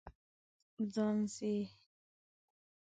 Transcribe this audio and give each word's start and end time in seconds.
خانزي 0.93 1.53